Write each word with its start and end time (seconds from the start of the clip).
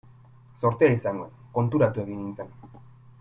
Zortea 0.61 0.95
izan 0.95 1.15
nuen, 1.19 1.35
konturatu 1.59 2.05
egin 2.05 2.21
nintzen. 2.25 2.51